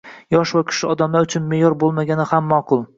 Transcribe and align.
Yosh 0.35 0.53
va 0.59 0.63
kuchli 0.69 0.89
odamlar 0.95 1.27
uchun 1.29 1.47
me’yor 1.55 1.79
bo‘lmagani 1.85 2.31
ham 2.35 2.55
ma’qul 2.55 2.87